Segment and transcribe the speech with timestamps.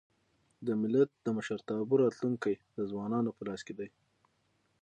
[0.65, 3.89] د ملت د مشرتابه راتلونکی د ځوانانو په لاس کي دی.